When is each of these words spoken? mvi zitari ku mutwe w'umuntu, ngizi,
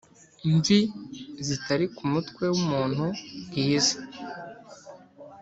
mvi 0.53 0.79
zitari 1.47 1.85
ku 1.95 2.03
mutwe 2.11 2.43
w'umuntu, 2.53 3.05
ngizi, 3.45 3.97